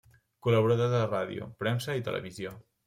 [0.47, 2.61] Col·laborador de ràdio, premsa i televisió.